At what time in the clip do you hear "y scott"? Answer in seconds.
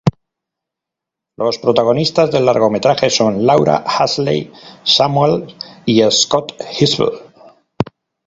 5.85-6.55